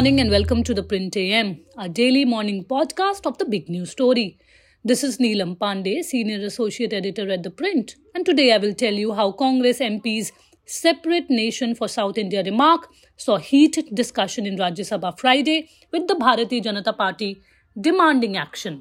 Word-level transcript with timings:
morning 0.00 0.18
and 0.18 0.30
welcome 0.30 0.64
to 0.64 0.72
the 0.72 0.82
Print 0.82 1.14
AM, 1.14 1.60
our 1.76 1.86
daily 1.86 2.24
morning 2.24 2.64
podcast 2.64 3.26
of 3.26 3.36
the 3.36 3.44
big 3.44 3.68
news 3.68 3.90
story. 3.90 4.38
This 4.82 5.04
is 5.04 5.18
Neelam 5.18 5.58
Pandey, 5.58 6.02
Senior 6.02 6.42
Associate 6.46 6.90
Editor 6.90 7.30
at 7.30 7.42
The 7.42 7.50
Print, 7.50 7.96
and 8.14 8.24
today 8.24 8.54
I 8.54 8.56
will 8.56 8.72
tell 8.72 8.94
you 8.94 9.12
how 9.12 9.32
Congress 9.32 9.78
MPs 9.78 10.32
separate 10.64 11.28
nation 11.28 11.74
for 11.74 11.86
South 11.86 12.16
India 12.16 12.42
remark 12.42 12.88
saw 13.18 13.36
heated 13.36 13.94
discussion 13.94 14.46
in 14.46 14.56
Rajya 14.56 14.86
Sabha 14.90 15.18
Friday 15.18 15.68
with 15.92 16.08
the 16.08 16.14
Bharatiya 16.14 16.62
Janata 16.64 16.96
Party 16.96 17.42
demanding 17.78 18.38
action. 18.38 18.80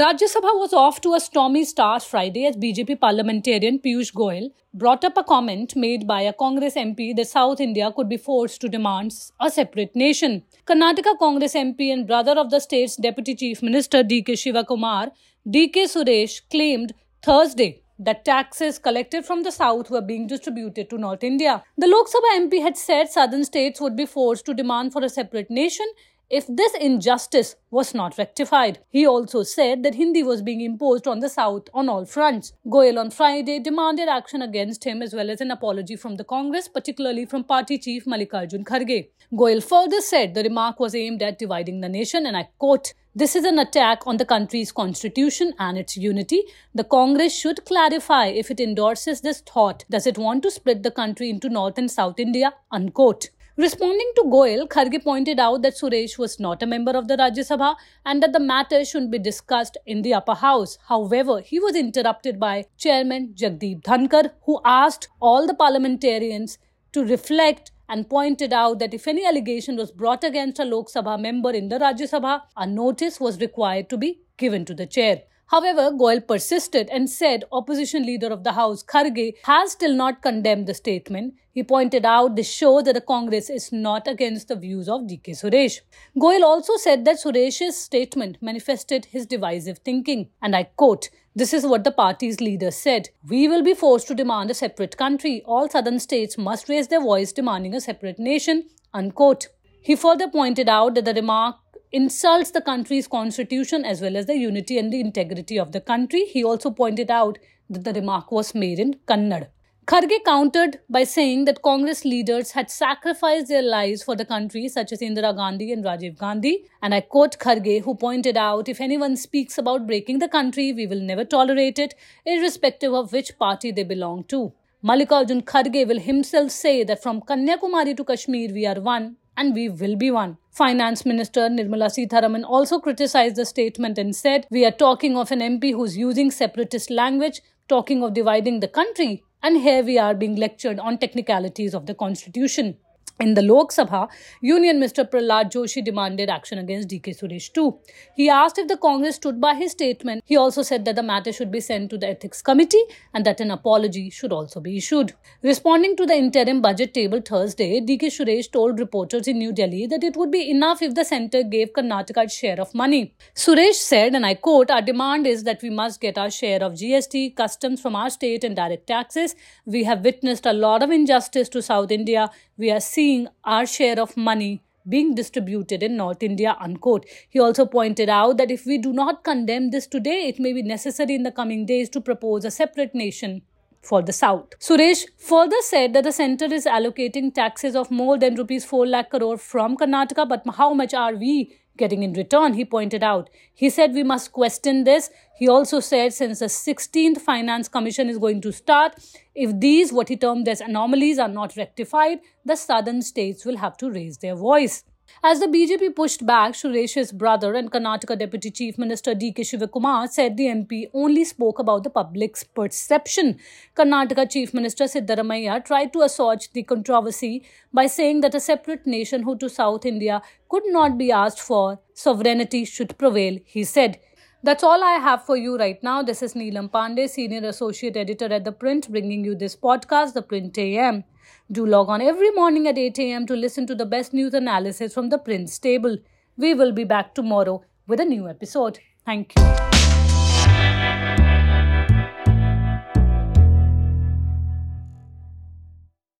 Rajya 0.00 0.26
Sabha 0.30 0.50
was 0.60 0.74
off 0.74 1.00
to 1.00 1.14
a 1.14 1.18
stormy 1.18 1.64
start 1.64 2.02
Friday 2.02 2.44
as 2.44 2.54
BJP 2.54 3.00
parliamentarian 3.00 3.78
Piyush 3.78 4.12
Goyal 4.12 4.50
brought 4.74 5.06
up 5.06 5.16
a 5.16 5.24
comment 5.24 5.74
made 5.74 6.06
by 6.06 6.20
a 6.20 6.34
Congress 6.34 6.74
MP 6.74 7.16
that 7.16 7.28
South 7.28 7.60
India 7.60 7.90
could 7.96 8.06
be 8.06 8.18
forced 8.18 8.60
to 8.60 8.68
demand 8.68 9.14
a 9.40 9.50
separate 9.50 9.96
nation. 9.96 10.42
Karnataka 10.66 11.18
Congress 11.18 11.54
MP 11.54 11.90
and 11.90 12.06
brother 12.06 12.32
of 12.32 12.50
the 12.50 12.60
state's 12.60 12.96
Deputy 12.96 13.34
Chief 13.34 13.62
Minister 13.62 14.04
DK 14.04 14.36
Shivakumar, 14.42 15.12
DK 15.48 15.86
Suresh, 15.94 16.42
claimed 16.50 16.92
Thursday 17.22 17.80
that 17.98 18.22
taxes 18.26 18.78
collected 18.78 19.24
from 19.24 19.44
the 19.44 19.50
south 19.50 19.90
were 19.90 20.02
being 20.02 20.26
distributed 20.26 20.90
to 20.90 20.98
North 20.98 21.24
India. 21.24 21.62
The 21.78 21.86
Lok 21.86 22.08
Sabha 22.08 22.34
MP 22.42 22.60
had 22.60 22.76
said 22.76 23.08
southern 23.08 23.44
states 23.44 23.80
would 23.80 23.96
be 23.96 24.04
forced 24.04 24.44
to 24.44 24.52
demand 24.52 24.92
for 24.92 25.02
a 25.02 25.08
separate 25.08 25.50
nation 25.50 25.86
if 26.28 26.46
this 26.48 26.74
injustice 26.80 27.54
was 27.70 27.94
not 27.94 28.18
rectified. 28.18 28.80
He 28.88 29.06
also 29.06 29.42
said 29.42 29.82
that 29.82 29.94
Hindi 29.94 30.22
was 30.22 30.42
being 30.42 30.60
imposed 30.60 31.06
on 31.06 31.20
the 31.20 31.28
South 31.28 31.68
on 31.72 31.88
all 31.88 32.04
fronts. 32.04 32.52
Goyal 32.66 32.98
on 32.98 33.10
Friday 33.10 33.60
demanded 33.60 34.08
action 34.08 34.42
against 34.42 34.84
him 34.84 35.02
as 35.02 35.14
well 35.14 35.30
as 35.30 35.40
an 35.40 35.50
apology 35.50 35.96
from 35.96 36.16
the 36.16 36.24
Congress, 36.24 36.68
particularly 36.68 37.26
from 37.26 37.44
party 37.44 37.78
chief 37.78 38.04
Mallikarjun 38.06 38.64
Kharge. 38.64 39.08
Goyal 39.32 39.62
further 39.62 40.00
said 40.00 40.34
the 40.34 40.42
remark 40.42 40.80
was 40.80 40.94
aimed 40.94 41.22
at 41.22 41.38
dividing 41.38 41.80
the 41.80 41.88
nation, 41.88 42.26
and 42.26 42.36
I 42.36 42.48
quote, 42.58 42.92
this 43.14 43.34
is 43.34 43.44
an 43.44 43.58
attack 43.58 44.06
on 44.06 44.18
the 44.18 44.26
country's 44.26 44.72
constitution 44.72 45.54
and 45.58 45.78
its 45.78 45.96
unity. 45.96 46.42
The 46.74 46.84
Congress 46.84 47.34
should 47.34 47.64
clarify 47.64 48.26
if 48.26 48.50
it 48.50 48.60
endorses 48.60 49.22
this 49.22 49.40
thought. 49.40 49.86
Does 49.88 50.06
it 50.06 50.18
want 50.18 50.42
to 50.42 50.50
split 50.50 50.82
the 50.82 50.90
country 50.90 51.30
into 51.30 51.48
North 51.48 51.78
and 51.78 51.90
South 51.90 52.20
India? 52.20 52.52
Unquote. 52.70 53.30
Responding 53.58 54.12
to 54.16 54.24
Goyal, 54.24 54.68
Kharge 54.68 55.02
pointed 55.02 55.40
out 55.40 55.62
that 55.62 55.76
Suresh 55.76 56.18
was 56.18 56.38
not 56.38 56.62
a 56.62 56.66
member 56.66 56.90
of 56.90 57.08
the 57.08 57.16
Rajya 57.16 57.42
Sabha 57.50 57.74
and 58.04 58.22
that 58.22 58.34
the 58.34 58.38
matter 58.38 58.84
should 58.84 59.10
be 59.10 59.18
discussed 59.18 59.78
in 59.86 60.02
the 60.02 60.12
upper 60.12 60.34
house. 60.34 60.76
However, 60.88 61.40
he 61.40 61.58
was 61.58 61.74
interrupted 61.74 62.38
by 62.38 62.66
Chairman 62.76 63.32
Jagdeep 63.34 63.80
Dhankhar, 63.80 64.32
who 64.42 64.60
asked 64.62 65.08
all 65.22 65.46
the 65.46 65.54
parliamentarians 65.54 66.58
to 66.92 67.02
reflect 67.02 67.70
and 67.88 68.10
pointed 68.10 68.52
out 68.52 68.78
that 68.78 68.92
if 68.92 69.08
any 69.08 69.24
allegation 69.24 69.76
was 69.76 69.90
brought 69.90 70.22
against 70.22 70.58
a 70.58 70.66
Lok 70.66 70.90
Sabha 70.90 71.18
member 71.18 71.52
in 71.52 71.70
the 71.70 71.78
Rajya 71.78 72.10
Sabha, 72.10 72.42
a 72.58 72.66
notice 72.66 73.18
was 73.18 73.40
required 73.40 73.88
to 73.88 73.96
be 73.96 74.20
given 74.36 74.66
to 74.66 74.74
the 74.74 74.86
chair. 74.86 75.22
However, 75.48 75.92
Goyal 75.92 76.26
persisted 76.26 76.88
and 76.90 77.08
said 77.08 77.44
opposition 77.52 78.04
leader 78.04 78.28
of 78.28 78.42
the 78.42 78.52
House, 78.52 78.82
Kharge, 78.82 79.34
has 79.44 79.72
still 79.72 79.94
not 79.94 80.20
condemned 80.20 80.66
the 80.66 80.74
statement. 80.74 81.34
He 81.52 81.62
pointed 81.62 82.04
out 82.04 82.36
this 82.36 82.50
shows 82.50 82.84
that 82.84 82.94
the 82.94 83.00
Congress 83.00 83.48
is 83.48 83.72
not 83.72 84.08
against 84.08 84.48
the 84.48 84.56
views 84.56 84.88
of 84.88 85.02
DK 85.02 85.30
Suresh. 85.30 85.80
Goyal 86.18 86.42
also 86.42 86.76
said 86.76 87.04
that 87.04 87.20
Suresh's 87.22 87.76
statement 87.76 88.38
manifested 88.42 89.06
his 89.06 89.24
divisive 89.24 89.78
thinking. 89.78 90.28
And 90.42 90.56
I 90.56 90.64
quote, 90.64 91.10
this 91.36 91.52
is 91.52 91.66
what 91.66 91.84
the 91.84 91.92
party's 91.92 92.40
leader 92.40 92.70
said. 92.70 93.10
We 93.28 93.46
will 93.46 93.62
be 93.62 93.74
forced 93.74 94.08
to 94.08 94.14
demand 94.14 94.50
a 94.50 94.54
separate 94.54 94.96
country. 94.96 95.42
All 95.44 95.68
southern 95.68 96.00
states 96.00 96.36
must 96.36 96.68
raise 96.68 96.88
their 96.88 97.02
voice 97.02 97.32
demanding 97.32 97.74
a 97.74 97.80
separate 97.80 98.18
nation. 98.18 98.64
Unquote. 98.92 99.48
He 99.82 99.94
further 99.94 100.28
pointed 100.28 100.68
out 100.68 100.94
that 100.94 101.04
the 101.04 101.14
remark 101.14 101.56
insults 101.92 102.50
the 102.50 102.60
country's 102.60 103.08
constitution 103.08 103.84
as 103.84 104.00
well 104.00 104.16
as 104.16 104.26
the 104.26 104.36
unity 104.36 104.78
and 104.78 104.92
the 104.92 105.00
integrity 105.00 105.58
of 105.58 105.72
the 105.72 105.80
country. 105.80 106.24
He 106.24 106.44
also 106.44 106.70
pointed 106.70 107.10
out 107.10 107.38
that 107.70 107.84
the 107.84 107.92
remark 107.92 108.30
was 108.30 108.54
made 108.54 108.78
in 108.78 108.94
Kannada. 109.06 109.48
Kharge 109.86 110.24
countered 110.24 110.80
by 110.90 111.04
saying 111.04 111.44
that 111.44 111.62
Congress 111.62 112.04
leaders 112.04 112.50
had 112.50 112.72
sacrificed 112.72 113.46
their 113.46 113.62
lives 113.62 114.02
for 114.02 114.16
the 114.16 114.24
country, 114.24 114.68
such 114.68 114.90
as 114.90 114.98
Indira 114.98 115.32
Gandhi 115.32 115.70
and 115.72 115.84
Rajiv 115.84 116.18
Gandhi. 116.18 116.64
And 116.82 116.92
I 116.92 117.02
quote 117.02 117.38
Kharge, 117.38 117.82
who 117.82 117.94
pointed 117.94 118.36
out 118.36 118.68
if 118.68 118.80
anyone 118.80 119.16
speaks 119.16 119.58
about 119.58 119.86
breaking 119.86 120.18
the 120.18 120.28
country, 120.28 120.72
we 120.72 120.88
will 120.88 121.00
never 121.00 121.24
tolerate 121.24 121.78
it, 121.78 121.94
irrespective 122.24 122.92
of 122.92 123.12
which 123.12 123.38
party 123.38 123.70
they 123.70 123.84
belong 123.84 124.24
to. 124.24 124.52
Mallikarjun 124.84 125.44
Kharge 125.44 125.86
will 125.86 126.00
himself 126.00 126.50
say 126.50 126.82
that 126.82 127.00
from 127.00 127.20
Kanyakumari 127.20 127.96
to 127.96 128.02
Kashmir, 128.02 128.52
we 128.52 128.66
are 128.66 128.80
one 128.80 129.16
and 129.36 129.54
we 129.54 129.68
will 129.68 129.96
be 129.96 130.10
one. 130.10 130.38
Finance 130.50 131.04
Minister 131.04 131.48
Nirmala 131.48 131.90
Sitharaman 131.90 132.44
also 132.44 132.78
criticized 132.78 133.36
the 133.36 133.44
statement 133.44 133.98
and 133.98 134.16
said, 134.16 134.46
We 134.50 134.64
are 134.64 134.70
talking 134.70 135.16
of 135.16 135.30
an 135.30 135.40
MP 135.40 135.72
who's 135.72 135.96
using 135.96 136.30
separatist 136.30 136.90
language, 136.90 137.42
talking 137.68 138.02
of 138.02 138.14
dividing 138.14 138.60
the 138.60 138.68
country, 138.68 139.22
and 139.42 139.58
here 139.58 139.82
we 139.84 139.98
are 139.98 140.14
being 140.14 140.36
lectured 140.36 140.78
on 140.78 140.98
technicalities 140.98 141.74
of 141.74 141.86
the 141.86 141.94
constitution. 141.94 142.76
In 143.18 143.32
the 143.32 143.40
Lok 143.40 143.72
Sabha, 143.72 144.08
Union 144.42 144.78
Minister 144.78 145.02
Prahlad 145.02 145.50
Joshi 145.50 145.82
demanded 145.82 146.28
action 146.28 146.58
against 146.58 146.88
DK 146.90 147.18
Suresh 147.18 147.50
too. 147.50 147.78
He 148.14 148.28
asked 148.28 148.58
if 148.58 148.68
the 148.68 148.76
Congress 148.76 149.16
stood 149.16 149.40
by 149.40 149.54
his 149.54 149.72
statement. 149.72 150.22
He 150.26 150.36
also 150.36 150.60
said 150.60 150.84
that 150.84 150.96
the 150.96 151.02
matter 151.02 151.32
should 151.32 151.50
be 151.50 151.60
sent 151.60 151.88
to 151.90 151.96
the 151.96 152.08
Ethics 152.08 152.42
Committee 152.42 152.82
and 153.14 153.24
that 153.24 153.40
an 153.40 153.50
apology 153.50 154.10
should 154.10 154.34
also 154.34 154.60
be 154.60 154.76
issued. 154.76 155.14
Responding 155.42 155.96
to 155.96 156.04
the 156.04 156.14
interim 156.14 156.60
budget 156.60 156.92
table 156.92 157.22
Thursday, 157.22 157.80
DK 157.80 158.08
Suresh 158.16 158.52
told 158.52 158.78
reporters 158.78 159.26
in 159.26 159.38
New 159.38 159.50
Delhi 159.50 159.86
that 159.86 160.04
it 160.04 160.14
would 160.14 160.30
be 160.30 160.50
enough 160.50 160.82
if 160.82 160.94
the 160.94 161.04
centre 161.04 161.42
gave 161.42 161.72
Karnataka 161.72 162.24
its 162.24 162.36
share 162.36 162.60
of 162.60 162.74
money. 162.74 163.14
Suresh 163.34 163.76
said, 163.76 164.14
and 164.14 164.26
I 164.26 164.34
quote, 164.34 164.70
Our 164.70 164.82
demand 164.82 165.26
is 165.26 165.44
that 165.44 165.62
we 165.62 165.70
must 165.70 166.02
get 166.02 166.18
our 166.18 166.30
share 166.30 166.62
of 166.62 166.74
GST, 166.74 167.34
customs 167.34 167.80
from 167.80 167.96
our 167.96 168.10
state, 168.10 168.44
and 168.44 168.54
direct 168.54 168.86
taxes. 168.88 169.34
We 169.64 169.84
have 169.84 170.04
witnessed 170.04 170.44
a 170.44 170.52
lot 170.52 170.82
of 170.82 170.90
injustice 170.90 171.48
to 171.50 171.62
South 171.62 171.90
India. 171.90 172.30
We 172.58 172.70
are 172.70 172.80
seeing 172.80 173.05
seeing 173.06 173.26
our 173.44 173.66
share 173.78 173.98
of 174.00 174.16
money 174.28 174.52
being 174.92 175.14
distributed 175.14 175.82
in 175.82 175.96
North 175.96 176.22
India, 176.22 176.56
unquote. 176.60 177.04
He 177.28 177.40
also 177.40 177.66
pointed 177.66 178.08
out 178.08 178.38
that 178.38 178.50
if 178.50 178.64
we 178.66 178.78
do 178.78 178.92
not 178.92 179.24
condemn 179.24 179.70
this 179.70 179.86
today, 179.86 180.28
it 180.28 180.38
may 180.38 180.52
be 180.52 180.62
necessary 180.62 181.14
in 181.14 181.24
the 181.24 181.32
coming 181.32 181.66
days 181.66 181.88
to 181.90 182.00
propose 182.00 182.44
a 182.44 182.50
separate 182.50 182.94
nation 182.94 183.42
for 183.82 184.02
the 184.02 184.12
south. 184.12 184.58
Suresh 184.58 185.04
further 185.18 185.60
said 185.60 185.92
that 185.94 186.04
the 186.04 186.12
center 186.12 186.46
is 186.60 186.66
allocating 186.66 187.32
taxes 187.34 187.76
of 187.76 187.90
more 187.90 188.18
than 188.18 188.34
rupees 188.34 188.64
4 188.64 188.86
lakh 188.94 189.10
crore 189.10 189.38
from 189.38 189.76
Karnataka, 189.76 190.28
but 190.28 190.42
how 190.62 190.72
much 190.74 190.94
are 190.94 191.14
we 191.14 191.34
getting 191.76 192.02
in 192.02 192.12
return, 192.12 192.54
he 192.54 192.64
pointed 192.64 193.02
out. 193.02 193.30
He 193.54 193.70
said 193.70 193.92
we 193.92 194.02
must 194.02 194.32
question 194.32 194.84
this. 194.84 195.10
He 195.38 195.48
also 195.48 195.80
said 195.80 196.12
since 196.12 196.38
the 196.38 196.46
16th 196.46 197.18
Finance 197.18 197.68
Commission 197.68 198.08
is 198.08 198.18
going 198.18 198.40
to 198.42 198.52
start, 198.52 198.94
if 199.34 199.58
these, 199.58 199.92
what 199.92 200.08
he 200.08 200.16
termed 200.16 200.48
as 200.48 200.60
anomalies, 200.60 201.18
are 201.18 201.28
not 201.28 201.56
rectified, 201.56 202.20
the 202.44 202.56
southern 202.56 203.02
states 203.02 203.44
will 203.44 203.58
have 203.58 203.76
to 203.78 203.90
raise 203.90 204.18
their 204.18 204.34
voice. 204.34 204.84
As 205.22 205.40
the 205.40 205.46
BJP 205.46 205.96
pushed 205.96 206.24
back, 206.26 206.52
Suresh's 206.54 207.10
brother 207.10 207.54
and 207.54 207.70
Karnataka 207.70 208.18
Deputy 208.18 208.50
Chief 208.50 208.78
Minister 208.78 209.14
D.K. 209.14 209.42
Shivakumar 209.42 210.08
said 210.08 210.36
the 210.36 210.46
MP 210.46 210.90
only 210.92 211.24
spoke 211.24 211.58
about 211.58 211.84
the 211.84 211.90
public's 211.90 212.44
perception. 212.44 213.38
Karnataka 213.74 214.30
Chief 214.30 214.52
Minister 214.52 214.84
Siddaramaiah 214.84 215.64
tried 215.64 215.92
to 215.92 216.02
assuage 216.02 216.52
the 216.52 216.62
controversy 216.62 217.44
by 217.72 217.86
saying 217.86 218.20
that 218.20 218.34
a 218.34 218.40
separate 218.40 218.86
nationhood 218.86 219.40
to 219.40 219.48
South 219.48 219.86
India 219.86 220.22
could 220.48 220.64
not 220.66 220.98
be 220.98 221.10
asked 221.10 221.40
for. 221.40 221.80
Sovereignty 221.94 222.64
should 222.64 222.96
prevail, 222.98 223.38
he 223.44 223.64
said. 223.64 223.98
That's 224.42 224.62
all 224.62 224.84
I 224.84 224.98
have 225.00 225.24
for 225.24 225.36
you 225.36 225.56
right 225.56 225.82
now. 225.82 226.02
This 226.02 226.22
is 226.22 226.34
Neelam 226.34 226.70
Pandey, 226.70 227.08
Senior 227.08 227.48
Associate 227.48 227.96
Editor 227.96 228.32
at 228.32 228.44
The 228.44 228.52
Print, 228.52 228.88
bringing 228.90 229.24
you 229.24 229.34
this 229.34 229.56
podcast, 229.56 230.12
The 230.12 230.22
Print 230.22 230.56
AM. 230.58 231.04
Do 231.50 231.64
log 231.66 231.88
on 231.88 232.00
every 232.02 232.30
morning 232.30 232.66
at 232.66 232.78
8 232.78 232.98
am 232.98 233.26
to 233.26 233.34
listen 233.34 233.66
to 233.68 233.74
the 233.74 233.86
best 233.86 234.12
news 234.12 234.34
analysis 234.34 234.92
from 234.92 235.08
the 235.10 235.18
Prince 235.18 235.58
table. 235.58 235.98
We 236.36 236.54
will 236.54 236.72
be 236.72 236.84
back 236.84 237.14
tomorrow 237.14 237.62
with 237.86 238.00
a 238.00 238.04
new 238.04 238.28
episode. 238.28 238.80
Thank 239.04 239.34
you. 239.36 239.42